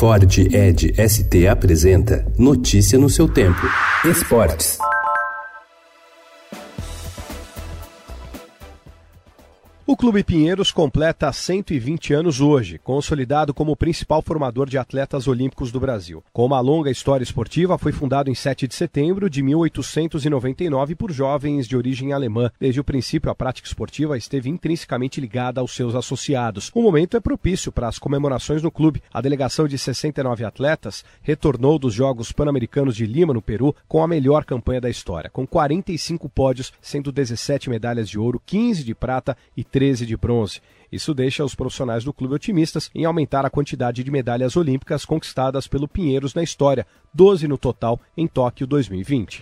Ford 0.00 0.24
Ed 0.50 0.94
ST 0.96 1.46
apresenta 1.46 2.24
Notícia 2.38 2.98
no 2.98 3.10
seu 3.10 3.28
tempo. 3.28 3.60
Esportes. 4.02 4.78
O 9.90 9.96
Clube 9.96 10.22
Pinheiros 10.22 10.70
completa 10.70 11.32
120 11.32 12.14
anos 12.14 12.40
hoje, 12.40 12.78
consolidado 12.78 13.52
como 13.52 13.72
o 13.72 13.76
principal 13.76 14.22
formador 14.22 14.68
de 14.68 14.78
atletas 14.78 15.26
olímpicos 15.26 15.72
do 15.72 15.80
Brasil. 15.80 16.22
Com 16.32 16.46
uma 16.46 16.60
longa 16.60 16.92
história 16.92 17.24
esportiva, 17.24 17.76
foi 17.76 17.90
fundado 17.90 18.30
em 18.30 18.34
7 18.36 18.68
de 18.68 18.74
setembro 18.76 19.28
de 19.28 19.42
1899 19.42 20.94
por 20.94 21.10
jovens 21.10 21.66
de 21.66 21.76
origem 21.76 22.12
alemã. 22.12 22.52
Desde 22.60 22.78
o 22.78 22.84
princípio, 22.84 23.32
a 23.32 23.34
prática 23.34 23.66
esportiva 23.66 24.16
esteve 24.16 24.48
intrinsecamente 24.48 25.20
ligada 25.20 25.60
aos 25.60 25.74
seus 25.74 25.96
associados. 25.96 26.70
O 26.72 26.82
momento 26.82 27.16
é 27.16 27.20
propício 27.20 27.72
para 27.72 27.88
as 27.88 27.98
comemorações 27.98 28.62
no 28.62 28.70
clube. 28.70 29.02
A 29.12 29.20
delegação 29.20 29.66
de 29.66 29.76
69 29.76 30.44
atletas 30.44 31.04
retornou 31.20 31.80
dos 31.80 31.92
Jogos 31.92 32.30
Pan-Americanos 32.30 32.94
de 32.94 33.06
Lima, 33.06 33.34
no 33.34 33.42
Peru, 33.42 33.74
com 33.88 34.04
a 34.04 34.06
melhor 34.06 34.44
campanha 34.44 34.82
da 34.82 34.88
história, 34.88 35.28
com 35.28 35.44
45 35.44 36.28
pódios, 36.28 36.72
sendo 36.80 37.10
17 37.10 37.68
medalhas 37.68 38.08
de 38.08 38.20
ouro, 38.20 38.40
15 38.46 38.84
de 38.84 38.94
prata 38.94 39.36
e 39.56 39.64
13 39.80 40.04
de 40.04 40.14
bronze. 40.14 40.60
Isso 40.92 41.14
deixa 41.14 41.42
os 41.42 41.54
profissionais 41.54 42.04
do 42.04 42.12
clube 42.12 42.34
otimistas 42.34 42.90
em 42.94 43.06
aumentar 43.06 43.46
a 43.46 43.50
quantidade 43.50 44.04
de 44.04 44.10
medalhas 44.10 44.54
olímpicas 44.54 45.06
conquistadas 45.06 45.66
pelo 45.66 45.88
Pinheiros 45.88 46.34
na 46.34 46.42
história, 46.42 46.86
12 47.14 47.48
no 47.48 47.56
total 47.56 47.98
em 48.14 48.26
Tóquio 48.26 48.66
2020. 48.66 49.40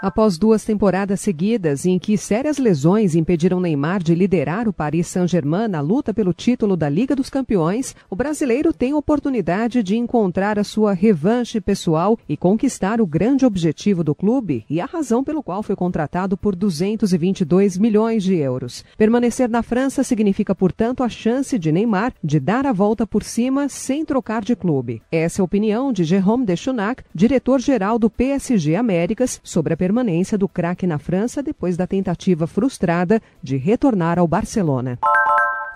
Após 0.00 0.38
duas 0.38 0.64
temporadas 0.64 1.20
seguidas 1.20 1.84
em 1.84 1.98
que 1.98 2.16
sérias 2.16 2.56
lesões 2.56 3.16
impediram 3.16 3.58
Neymar 3.58 4.00
de 4.00 4.14
liderar 4.14 4.68
o 4.68 4.72
Paris 4.72 5.08
Saint-Germain 5.08 5.66
na 5.66 5.80
luta 5.80 6.14
pelo 6.14 6.32
título 6.32 6.76
da 6.76 6.88
Liga 6.88 7.16
dos 7.16 7.28
Campeões, 7.28 7.96
o 8.08 8.14
brasileiro 8.14 8.72
tem 8.72 8.94
oportunidade 8.94 9.82
de 9.82 9.96
encontrar 9.96 10.56
a 10.56 10.62
sua 10.62 10.92
revanche 10.92 11.60
pessoal 11.60 12.16
e 12.28 12.36
conquistar 12.36 13.00
o 13.00 13.06
grande 13.06 13.44
objetivo 13.44 14.04
do 14.04 14.14
clube 14.14 14.64
e 14.70 14.80
a 14.80 14.86
razão 14.86 15.24
pelo 15.24 15.42
qual 15.42 15.64
foi 15.64 15.74
contratado 15.74 16.36
por 16.36 16.54
222 16.54 17.76
milhões 17.76 18.22
de 18.22 18.36
euros. 18.36 18.84
Permanecer 18.96 19.48
na 19.48 19.64
França 19.64 20.04
significa, 20.04 20.54
portanto, 20.54 21.02
a 21.02 21.08
chance 21.08 21.58
de 21.58 21.72
Neymar 21.72 22.12
de 22.22 22.38
dar 22.38 22.66
a 22.66 22.72
volta 22.72 23.04
por 23.04 23.24
cima 23.24 23.68
sem 23.68 24.04
trocar 24.04 24.42
de 24.42 24.54
clube. 24.54 25.02
Essa 25.10 25.40
é 25.40 25.42
a 25.42 25.44
opinião 25.44 25.92
de 25.92 26.04
Jérôme 26.04 26.46
Deschonach, 26.46 27.02
diretor-geral 27.12 27.98
do 27.98 28.08
PSG 28.08 28.76
Américas, 28.76 29.40
sobre 29.42 29.74
a 29.74 29.87
permanência 29.88 30.36
do 30.36 30.46
craque 30.46 30.86
na 30.86 30.98
França 30.98 31.42
depois 31.42 31.74
da 31.74 31.86
tentativa 31.86 32.46
frustrada 32.46 33.22
de 33.42 33.56
retornar 33.56 34.18
ao 34.18 34.28
Barcelona. 34.28 34.98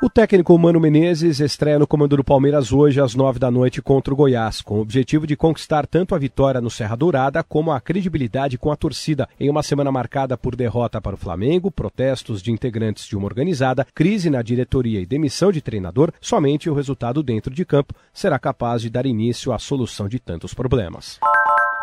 O 0.02 0.10
técnico 0.10 0.58
Mano 0.58 0.78
Menezes 0.78 1.40
estreia 1.40 1.78
no 1.78 1.86
comando 1.86 2.14
do 2.14 2.22
Palmeiras 2.22 2.74
hoje 2.74 3.00
às 3.00 3.14
nove 3.14 3.38
da 3.38 3.50
noite 3.50 3.80
contra 3.80 4.12
o 4.12 4.16
Goiás, 4.16 4.60
com 4.60 4.74
o 4.74 4.80
objetivo 4.82 5.26
de 5.26 5.34
conquistar 5.34 5.86
tanto 5.86 6.14
a 6.14 6.18
vitória 6.18 6.60
no 6.60 6.68
Serra 6.68 6.94
Dourada 6.94 7.42
como 7.42 7.72
a 7.72 7.80
credibilidade 7.80 8.58
com 8.58 8.70
a 8.70 8.76
torcida, 8.76 9.26
em 9.40 9.48
uma 9.48 9.62
semana 9.62 9.90
marcada 9.90 10.36
por 10.36 10.54
derrota 10.54 11.00
para 11.00 11.14
o 11.14 11.18
Flamengo, 11.18 11.70
protestos 11.70 12.42
de 12.42 12.52
integrantes 12.52 13.06
de 13.06 13.16
uma 13.16 13.24
organizada, 13.24 13.86
crise 13.94 14.28
na 14.28 14.42
diretoria 14.42 15.00
e 15.00 15.06
demissão 15.06 15.50
de 15.50 15.62
treinador. 15.62 16.12
Somente 16.20 16.68
o 16.68 16.74
resultado 16.74 17.22
dentro 17.22 17.54
de 17.54 17.64
campo 17.64 17.94
será 18.12 18.38
capaz 18.38 18.82
de 18.82 18.90
dar 18.90 19.06
início 19.06 19.54
à 19.54 19.58
solução 19.58 20.06
de 20.06 20.18
tantos 20.18 20.52
problemas. 20.52 21.18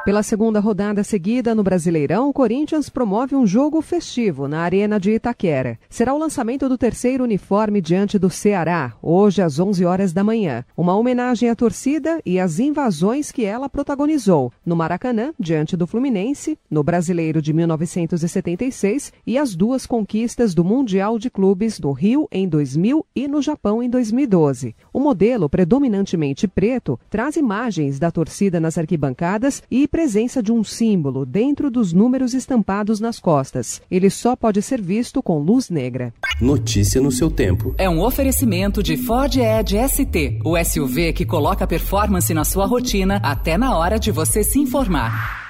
Pela 0.06 0.24
segunda 0.24 0.62
rodada 0.62 1.04
seguida 1.04 1.54
no 1.54 1.62
Brasileirão, 1.62 2.30
o 2.30 2.34
Corinthians 2.34 2.90
promove 2.90 3.36
um 3.36 3.46
jogo 3.46 3.82
festivo 3.82 4.48
na 4.48 4.62
Arena 4.62 4.98
de 4.98 5.12
Itaquera. 5.12 5.78
Será 5.90 6.14
o 6.14 6.18
lançamento 6.18 6.70
do 6.70 6.78
terceiro 6.78 7.26
uniforme 7.26 7.82
diante 7.82 8.18
do 8.18 8.30
Ceará, 8.30 8.94
hoje 9.04 9.42
às 9.42 9.60
11 9.60 9.84
horas 9.84 10.14
da 10.14 10.24
manhã. 10.24 10.64
Uma 10.76 10.96
homenagem 10.96 11.50
à 11.50 11.56
torcida 11.56 12.22
e 12.26 12.40
às 12.40 12.60
invasões 12.60 13.30
que 13.30 13.44
ela 13.44 13.68
protagonizou 13.68 14.54
no 14.66 14.74
Maracanã, 14.74 15.34
diante 15.38 15.76
do 15.76 15.86
Fluminense, 15.86 16.58
no 16.72 16.82
Brasileiro 16.82 17.42
de 17.42 17.52
1976 17.52 19.12
e 19.28 19.38
as 19.38 19.54
duas 19.54 19.86
conquistas 19.86 20.56
do 20.56 20.64
Mundial 20.64 21.20
de 21.20 21.30
Clubes 21.30 21.78
do 21.78 21.92
Rio 21.92 22.26
em 22.32 22.48
2000 22.48 23.06
e 23.14 23.28
no 23.28 23.42
Japão 23.42 23.84
em 23.84 23.90
2012. 23.90 24.76
O 24.94 25.00
modelo, 25.00 25.50
predominantemente 25.50 26.48
preto, 26.48 26.98
traz 27.10 27.36
imagens 27.36 28.00
da 28.00 28.10
torcida 28.10 28.62
nas 28.62 28.78
arquibancadas 28.78 29.62
e 29.70 29.89
presença 29.90 30.42
de 30.42 30.52
um 30.52 30.64
símbolo 30.64 31.26
dentro 31.26 31.70
dos 31.70 31.92
números 31.92 32.34
estampados 32.34 33.00
nas 33.00 33.20
costas. 33.20 33.82
Ele 33.90 34.10
só 34.10 34.36
pode 34.36 34.62
ser 34.62 34.82
visto 34.82 35.22
com 35.22 35.40
luz 35.40 35.70
negra. 35.70 36.14
Notícia 36.40 37.02
no 37.02 37.12
seu 37.12 37.30
tempo. 37.30 37.76
É 37.78 37.90
um 37.90 38.02
oferecimento 38.02 38.82
de 38.82 38.96
Ford 38.96 39.36
Edge 39.36 39.78
ST, 39.90 40.40
o 40.46 40.58
SUV 40.64 41.12
que 41.14 41.26
coloca 41.26 41.68
performance 41.68 42.34
na 42.34 42.46
sua 42.46 42.66
rotina 42.66 43.20
até 43.24 43.58
na 43.58 43.78
hora 43.78 44.00
de 44.00 44.12
você 44.12 44.44
se 44.44 44.60
informar. 44.60 45.49